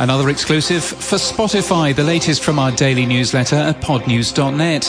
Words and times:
Another 0.00 0.30
exclusive 0.30 0.82
for 0.82 1.16
Spotify, 1.16 1.94
the 1.94 2.02
latest 2.02 2.42
from 2.42 2.58
our 2.58 2.72
daily 2.72 3.04
newsletter 3.04 3.56
at 3.56 3.82
podnews.net. 3.82 4.84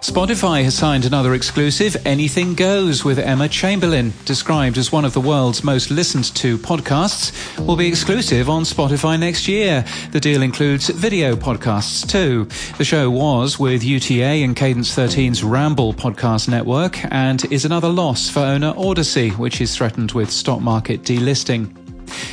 Spotify 0.00 0.64
has 0.64 0.74
signed 0.74 1.04
another 1.04 1.34
exclusive, 1.34 1.96
Anything 2.04 2.54
Goes, 2.54 3.04
with 3.04 3.20
Emma 3.20 3.48
Chamberlain, 3.48 4.12
described 4.24 4.76
as 4.76 4.90
one 4.90 5.04
of 5.04 5.12
the 5.12 5.20
world's 5.20 5.62
most 5.62 5.92
listened 5.92 6.34
to 6.34 6.58
podcasts, 6.58 7.30
will 7.64 7.76
be 7.76 7.86
exclusive 7.86 8.50
on 8.50 8.64
Spotify 8.64 9.20
next 9.20 9.46
year. 9.46 9.84
The 10.10 10.18
deal 10.18 10.42
includes 10.42 10.88
video 10.88 11.36
podcasts 11.36 12.04
too. 12.10 12.46
The 12.76 12.84
show 12.84 13.08
was 13.08 13.56
with 13.56 13.84
UTA 13.84 14.42
and 14.42 14.56
Cadence 14.56 14.96
13's 14.96 15.44
Ramble 15.44 15.94
podcast 15.94 16.48
network 16.48 16.98
and 17.12 17.44
is 17.52 17.64
another 17.64 17.88
loss 17.88 18.28
for 18.28 18.40
owner 18.40 18.72
Audacy, 18.72 19.38
which 19.38 19.60
is 19.60 19.76
threatened 19.76 20.10
with 20.10 20.28
stock 20.32 20.60
market 20.60 21.02
delisting. 21.02 21.79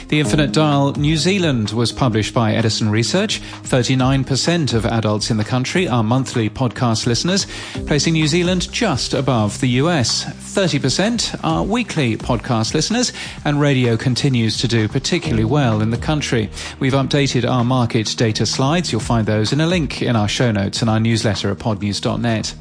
The 0.08 0.22
Infinite 0.22 0.54
Dial 0.54 0.94
New 0.94 1.18
Zealand 1.18 1.72
was 1.72 1.92
published 1.92 2.34
by 2.34 2.54
Edison 2.54 2.90
Research. 2.90 3.42
39% 3.64 4.74
of 4.74 4.86
adults 4.86 5.30
in 5.30 5.36
the 5.36 5.44
country 5.44 5.86
are 5.86 6.02
monthly 6.02 6.50
podcast 6.50 7.06
listeners, 7.06 7.46
placing 7.88 8.14
New 8.14 8.28
Zealand 8.28 8.72
just 8.72 9.14
above 9.14 9.60
the 9.60 9.68
US. 9.82 10.24
30% 10.24 11.38
are 11.44 11.62
weekly 11.62 12.16
podcast 12.16 12.74
listeners, 12.74 13.12
and 13.44 13.60
radio 13.60 13.98
continues 13.98 14.58
to 14.60 14.68
do 14.70 14.88
particularly 14.88 15.44
well 15.44 15.82
in 15.82 15.90
the 15.90 15.98
country. 15.98 16.50
We've 16.80 16.94
updated 16.94 17.50
our 17.50 17.66
market 17.66 18.16
data 18.16 18.46
slides. 18.46 18.94
You'll 18.94 19.02
find 19.02 19.28
those 19.28 19.52
in 19.52 19.60
a 19.60 19.68
link 19.68 20.02
in 20.02 20.16
our 20.16 20.30
show 20.30 20.54
notes 20.54 20.80
and 20.80 20.90
our 20.90 21.02
newsletter 21.02 21.52
at 21.52 21.58
podnews.net. 21.58 22.56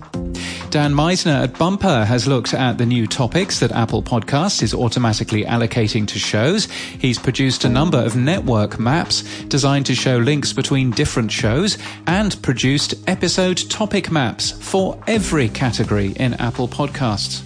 Dan 0.77 0.93
Misener 0.93 1.45
at 1.45 1.59
Bumper 1.59 2.05
has 2.05 2.27
looked 2.27 2.53
at 2.53 2.77
the 2.77 2.85
new 2.85 3.07
topics 3.07 3.61
that 3.61 3.73
Apple 3.73 4.03
Podcasts 4.03 4.63
is 4.63 4.75
automatically 4.75 5.43
allocating 5.43 6.07
to 6.09 6.19
shows. 6.19 6.67
He's 6.67 7.19
produced 7.19 7.65
a 7.65 7.71
number 7.71 7.97
of 7.97 8.15
network 8.15 8.79
maps 8.79 9.23
designed 9.45 9.87
to 9.87 9.95
show 9.95 10.19
links 10.19 10.53
between 10.53 10.91
different 10.91 11.33
shows 11.33 11.79
and 12.07 12.37
produced 12.43 12.93
episode 13.09 13.57
topic 13.71 14.11
maps 14.11 14.51
for 14.51 15.03
every 15.07 15.49
category 15.49 16.09
in 16.11 16.35
Apple 16.35 16.69
Podcasts. 16.69 17.43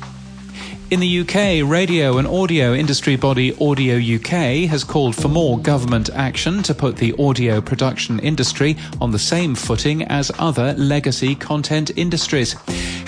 In 0.91 0.98
the 0.98 1.20
UK, 1.20 1.70
radio 1.70 2.19
and 2.19 2.27
audio 2.27 2.75
industry 2.75 3.15
body 3.15 3.55
Audio 3.61 3.97
UK 3.97 4.69
has 4.69 4.83
called 4.83 5.15
for 5.15 5.28
more 5.28 5.56
government 5.56 6.11
action 6.11 6.65
to 6.65 6.75
put 6.75 6.97
the 6.97 7.15
audio 7.17 7.61
production 7.61 8.19
industry 8.19 8.77
on 9.00 9.12
the 9.12 9.19
same 9.20 9.55
footing 9.55 10.03
as 10.03 10.33
other 10.41 10.72
legacy 10.72 11.37
content 11.37 11.92
industries. 11.94 12.56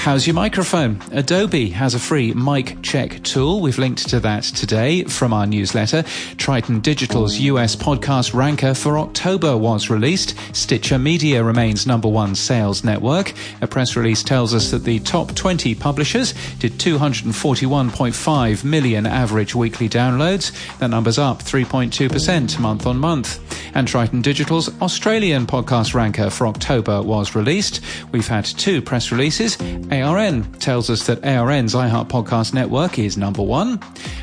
How's 0.03 0.27
your 0.27 0.35
microphone? 0.35 1.01
Adobe 1.13 1.71
has 1.71 1.95
a 1.95 1.99
free 2.01 2.35
mic 2.35 2.83
check 2.83 3.23
tool. 3.23 3.61
We've 3.61 3.79
linked 3.79 4.09
to 4.09 4.19
that 4.19 4.43
today 4.43 5.05
from 5.05 5.33
our 5.33 5.47
newsletter. 5.47 6.03
Triton 6.39 6.81
Digital's 6.81 7.39
US 7.39 7.77
podcast 7.77 8.35
ranker 8.35 8.75
for 8.75 8.99
October 8.99 9.57
was 9.57 9.91
released. 9.91 10.35
Stitcher 10.57 10.99
Media 10.99 11.45
remains 11.45 11.87
number 11.87 12.09
one 12.09 12.35
sales 12.35 12.83
network. 12.83 13.33
A 13.61 13.69
press 13.69 13.95
release 13.95 14.25
tells 14.25 14.55
us 14.55 14.73
that 14.73 14.83
the 14.83 14.99
top 14.99 15.37
20 15.37 15.77
publishers 15.77 16.35
did 16.59 16.73
241.5 16.73 18.65
million 18.65 19.07
average 19.07 19.55
weekly 19.55 19.89
downloads. 19.89 20.51
That 20.81 20.91
number's 20.91 21.19
up 21.19 21.45
3.2% 21.45 22.59
month 22.59 22.89
on 22.89 22.99
month. 22.99 23.39
And 23.75 23.87
Triton 23.87 24.23
Digital's 24.23 24.69
Australian 24.81 25.47
podcast 25.47 25.95
ranker 25.95 26.31
for 26.31 26.47
October 26.47 27.03
was 27.03 27.35
released. 27.35 27.81
We've 28.13 28.27
had 28.27 28.45
two 28.45 28.83
press 28.83 29.11
releases. 29.13 29.61
ARN 29.91 30.51
tells 30.55 30.91
us 30.91 31.07
that 31.07 31.25
ARN's 31.25 31.75
iHeart 31.75 32.09
Podcast 32.09 32.55
Network 32.55 32.99
is 32.99 33.17
number 33.17 33.43
one, 33.43 33.81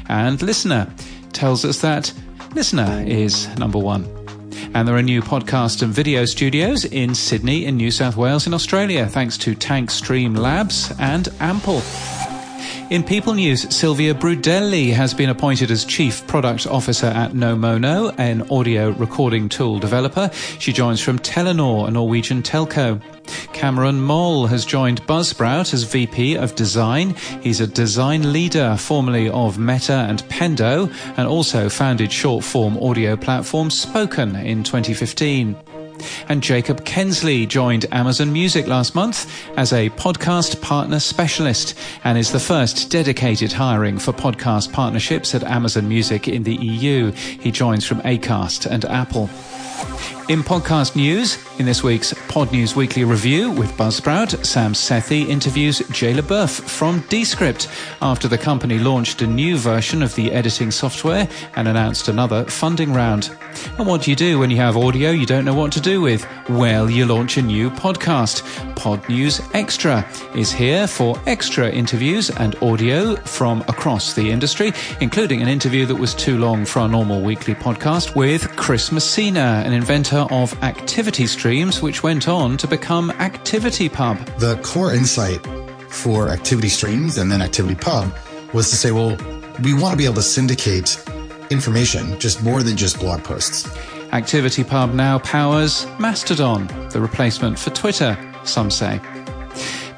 and 0.08 0.40
LiSTNR 0.40 0.90
tells 1.34 1.66
us 1.66 1.80
that 1.82 2.14
LiSTNR 2.50 3.08
is 3.08 3.48
number 3.58 3.80
one. 3.80 4.06
And 4.74 4.88
there 4.88 4.96
are 4.96 5.02
new 5.02 5.22
podcast 5.22 5.82
and 5.82 5.92
video 5.92 6.26
studios 6.26 6.86
in 6.86 7.16
Sydney, 7.16 7.66
in 7.66 7.78
New 7.78 7.92
South 7.92 8.18
Wales, 8.18 8.46
in 8.46 8.54
Australia, 8.54 9.08
thanks 9.08 9.38
to 9.40 9.56
Tank 9.56 9.90
Stream 9.90 10.36
Labs 10.36 10.94
and 11.00 11.28
Ample. 11.40 11.82
In 12.90 13.04
People 13.04 13.36
News, 13.36 13.72
Silvia 13.76 14.16
Brudelli 14.16 14.92
has 14.92 15.14
been 15.14 15.30
appointed 15.30 15.70
as 15.70 15.86
Chief 15.86 16.26
Product 16.26 16.66
Officer 16.66 17.06
at 17.06 17.34
Nomono, 17.34 18.16
an 18.18 18.50
audio 18.50 18.90
recording 18.90 19.48
tool 19.48 19.78
developer. 19.78 20.32
She 20.58 20.74
joins 20.74 21.00
from 21.00 21.20
Telenor, 21.20 21.88
a 21.88 21.92
Norwegian 21.92 22.42
telco. 22.42 23.00
Cameron 23.54 24.02
Moll 24.02 24.48
has 24.48 24.66
joined 24.66 25.04
Buzzsprout 25.04 25.72
as 25.72 25.84
VP 25.84 26.36
of 26.36 26.56
Design. 26.56 27.14
He's 27.42 27.62
a 27.62 27.68
design 27.68 28.34
leader, 28.34 28.76
formerly 28.76 29.30
of 29.30 29.60
Meta 29.60 30.08
and 30.10 30.24
Pendo, 30.24 30.92
and 31.16 31.28
also 31.28 31.70
founded 31.70 32.12
short 32.12 32.44
form 32.44 32.76
audio 32.80 33.16
platform 33.16 33.70
Spoken 33.70 34.36
in 34.36 34.64
2015. 34.64 35.56
And 36.30 36.44
Jacob 36.44 36.86
Kensley 36.86 37.48
joined 37.48 37.88
Amazon 37.92 38.32
Music 38.32 38.68
last 38.68 38.94
month 38.94 39.28
as 39.58 39.74
a 39.74 39.90
podcast 39.90 40.62
partner 40.62 41.00
specialist 41.00 41.74
and 42.04 42.20
is 42.20 42.32
the 42.32 42.40
first 42.40 42.92
dedicated 42.92 43.52
hiring 43.52 43.98
for 43.98 44.14
podcast 44.14 44.72
partnerships 44.72 45.34
at 45.34 45.44
Amazon 45.44 45.90
Music 45.90 46.28
in 46.28 46.44
the 46.44 46.56
EU. 46.56 47.12
He 47.12 47.50
joins 47.50 47.84
from 47.84 48.00
Acast 48.02 48.68
and 48.70 48.86
Apple. 48.86 49.28
In 50.30 50.44
podcast 50.44 50.96
news, 50.96 51.44
in 51.58 51.66
this 51.66 51.82
week's 51.82 52.14
Podnews 52.14 52.76
Weekly 52.76 53.04
Review 53.04 53.50
with 53.50 53.76
Buzzsprout, 53.76 54.46
Sam 54.46 54.74
Sethi 54.74 55.28
interviews 55.28 55.80
Jay 55.90 56.14
LeBoeuf 56.14 56.62
from 56.70 57.00
Descript 57.10 57.68
after 58.00 58.28
the 58.28 58.38
company 58.38 58.78
launched 58.78 59.24
a 59.24 59.28
new 59.28 59.58
version 59.58 60.04
of 60.04 60.14
the 60.14 60.32
editing 60.32 60.70
software 60.70 61.28
and 61.56 61.68
announced 61.68 62.10
another 62.10 62.46
funding 62.46 62.94
round. 62.94 63.36
And 63.80 63.88
what 63.88 64.04
do 64.04 64.12
you 64.12 64.16
do 64.16 64.38
when 64.38 64.52
you 64.52 64.58
have 64.58 64.78
audio 64.78 65.10
you 65.10 65.26
don't 65.26 65.46
know 65.46 65.56
what 65.56 65.72
to 65.72 65.82
do 65.82 66.00
with? 66.00 66.28
Well, 66.48 66.92
you 66.92 67.08
launch 67.08 67.38
a 67.38 67.42
new 67.42 67.72
podcast. 67.72 68.44
Podnews 68.76 69.42
Extra 69.56 70.08
is 70.36 70.52
here 70.52 70.86
for 70.86 71.20
extra 71.26 71.72
interviews 71.72 72.30
and 72.30 72.56
audio 72.62 73.16
from 73.16 73.62
across 73.62 74.14
the 74.14 74.30
industry, 74.30 74.74
including 75.02 75.42
an 75.42 75.48
interview 75.48 75.88
that 75.88 75.96
was 75.96 76.14
too 76.14 76.38
long 76.38 76.66
for 76.66 76.82
our 76.82 76.88
normal 76.88 77.20
weekly 77.22 77.56
podcast 77.56 78.16
with 78.16 78.56
Chris 78.56 78.92
Messina, 78.92 79.64
an 79.66 79.74
inventor 79.74 80.19
of 80.32 80.54
activity 80.64 81.28
streams, 81.28 81.82
which 81.82 82.04
went 82.04 82.28
on 82.28 82.58
to 82.58 82.68
become 82.68 83.12
Activity 83.12 83.90
Pub. 83.90 84.18
The 84.40 84.58
core 84.64 84.94
insight 84.94 85.46
for 85.90 86.30
Activity 86.30 86.70
Streams 86.70 87.18
and 87.18 87.32
then 87.32 87.42
Activity 87.42 87.76
Pub 87.76 88.14
was 88.54 88.70
to 88.70 88.76
say, 88.76 88.92
well, 88.92 89.18
we 89.64 89.74
want 89.74 89.94
to 89.94 89.98
be 89.98 90.06
able 90.06 90.16
to 90.16 90.22
syndicate 90.22 91.04
information, 91.50 92.20
just 92.20 92.44
more 92.44 92.64
than 92.64 92.78
just 92.78 93.00
blog 93.00 93.24
posts. 93.24 93.68
Activity 94.12 94.64
Pub 94.64 94.94
now 94.94 95.20
powers 95.20 95.86
Mastodon, 96.00 96.68
the 96.90 97.00
replacement 97.00 97.60
for 97.60 97.70
Twitter, 97.72 98.18
some 98.44 98.72
say. 98.72 99.00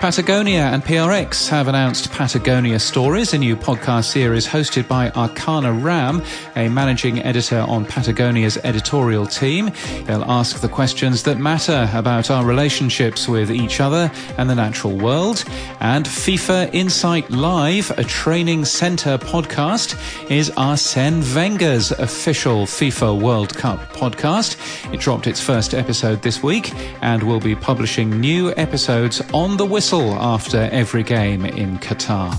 Patagonia 0.02 0.64
and 0.64 0.84
PRX 0.84 1.48
have 1.50 1.68
announced 1.68 2.12
Patagonia 2.12 2.80
Stories, 2.80 3.36
a 3.36 3.38
new 3.38 3.56
podcast 3.56 4.06
series 4.06 4.48
hosted 4.48 4.88
by 4.88 5.12
Archana 5.12 5.80
Ram, 5.84 6.24
a 6.56 6.70
managing 6.70 7.20
editor 7.20 7.60
on 7.60 7.86
Patagonia's 7.86 8.58
editorial 8.64 9.28
team. 9.28 9.70
They'll 10.06 10.24
ask 10.24 10.60
the 10.60 10.68
questions 10.68 11.22
that 11.24 11.38
matter 11.38 11.88
about 11.94 12.32
our 12.32 12.44
relationships 12.44 13.28
with 13.28 13.52
each 13.52 13.80
other 13.80 14.12
and 14.40 14.50
the 14.50 14.56
natural 14.56 14.98
world. 14.98 15.46
And 15.80 16.08
FIFA 16.08 16.74
Insight 16.74 17.30
Live, 17.30 17.92
a 17.92 18.04
training 18.04 18.66
center 18.66 19.20
podcast, 19.20 19.96
is 20.32 20.50
Arsene 20.58 21.22
Wenger's 21.36 21.92
official 21.92 22.66
FIFA 22.66 23.22
World 23.22 23.56
Cup 23.56 23.80
podcast. 23.94 24.58
It 24.92 25.00
dropped 25.00 25.28
its 25.28 25.40
first 25.40 25.76
episode 25.76 26.24
this 26.24 26.42
week 26.42 26.74
and 27.04 27.22
will 27.22 27.40
be 27.40 27.54
publishing 27.54 28.20
new 28.20 28.52
episodes 28.58 29.22
on 29.32 29.58
the 29.58 29.66
whistle 29.66 29.91
after 30.00 30.69
every 30.72 31.03
game 31.03 31.46
in 31.46 31.78
Qatar. 31.79 32.31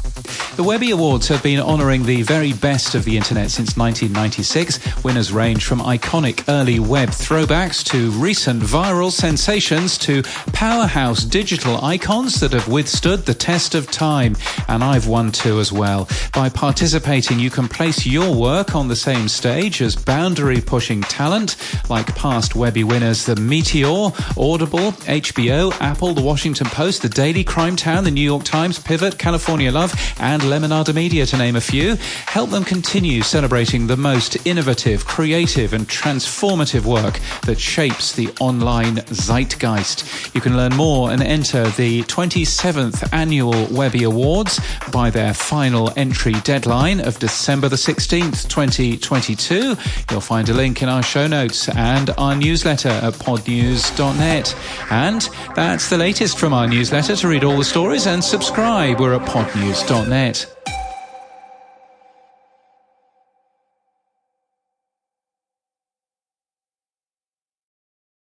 The 0.54 0.62
Webby 0.62 0.90
Awards 0.90 1.28
have 1.28 1.42
been 1.42 1.60
honouring 1.60 2.04
the 2.04 2.20
very 2.24 2.52
best 2.52 2.94
of 2.94 3.06
the 3.06 3.16
internet 3.16 3.50
since 3.50 3.74
1996. 3.74 5.02
Winners 5.02 5.32
range 5.32 5.64
from 5.64 5.80
iconic 5.80 6.44
early 6.46 6.78
web 6.78 7.08
throwbacks 7.08 7.82
to 7.86 8.10
recent 8.10 8.62
viral 8.62 9.10
sensations 9.10 9.96
to 9.98 10.22
powerhouse 10.52 11.24
digital 11.24 11.82
icons 11.82 12.38
that 12.40 12.52
have 12.52 12.68
withstood 12.68 13.24
the 13.24 13.32
test 13.32 13.74
of 13.74 13.90
time. 13.90 14.36
And 14.68 14.84
I've 14.84 15.06
won 15.06 15.32
two 15.32 15.58
as 15.58 15.72
well. 15.72 16.06
By 16.34 16.50
participating, 16.50 17.38
you 17.38 17.48
can 17.48 17.66
place 17.66 18.04
your 18.04 18.34
work 18.34 18.74
on 18.74 18.88
the 18.88 18.96
same 18.96 19.28
stage 19.28 19.80
as 19.80 19.96
boundary 19.96 20.60
pushing 20.60 21.00
talent 21.00 21.56
like 21.88 22.14
past 22.14 22.54
Webby 22.54 22.84
winners 22.84 23.24
The 23.24 23.36
Meteor, 23.36 24.12
Audible, 24.36 24.92
HBO, 25.08 25.72
Apple, 25.80 26.12
The 26.12 26.20
Washington 26.20 26.66
Post, 26.66 27.00
The 27.00 27.08
Daily 27.08 27.42
Crime 27.42 27.74
Town, 27.74 28.04
the 28.04 28.10
New 28.10 28.20
York 28.20 28.44
Times, 28.44 28.78
Pivot, 28.78 29.18
California 29.18 29.72
Love, 29.72 29.94
and 30.42 30.50
Lemonada 30.50 30.94
Media, 30.94 31.26
to 31.26 31.36
name 31.36 31.56
a 31.56 31.60
few. 31.60 31.96
Help 32.26 32.50
them 32.50 32.64
continue 32.64 33.22
celebrating 33.22 33.86
the 33.86 33.96
most 33.96 34.46
innovative, 34.46 35.04
creative, 35.04 35.72
and 35.72 35.86
transformative 35.88 36.84
work 36.84 37.20
that 37.42 37.58
shapes 37.58 38.12
the 38.12 38.28
online 38.40 38.96
zeitgeist. 39.12 40.34
You 40.34 40.40
can 40.40 40.56
learn 40.56 40.74
more 40.74 41.10
and 41.10 41.22
enter 41.22 41.68
the 41.70 42.02
27th 42.04 43.12
annual 43.12 43.66
Webby 43.66 44.04
Awards 44.04 44.60
by 44.90 45.10
their 45.10 45.34
final 45.34 45.92
entry 45.96 46.34
deadline 46.44 47.00
of 47.00 47.18
December 47.18 47.68
the 47.68 47.76
16th, 47.76 48.48
2022. 48.48 49.76
You'll 50.10 50.20
find 50.20 50.48
a 50.48 50.54
link 50.54 50.82
in 50.82 50.88
our 50.88 51.02
show 51.02 51.26
notes 51.26 51.68
and 51.68 52.10
our 52.10 52.34
newsletter 52.34 52.88
at 52.88 53.14
podnews.net. 53.14 54.56
And 54.90 55.28
that's 55.54 55.90
the 55.90 55.98
latest 55.98 56.38
from 56.38 56.52
our 56.52 56.66
newsletter. 56.66 57.16
To 57.16 57.28
read 57.28 57.44
all 57.44 57.56
the 57.56 57.64
stories 57.64 58.06
and 58.06 58.22
subscribe, 58.22 58.98
we're 58.98 59.14
at 59.14 59.28
podnews.net. 59.28 60.31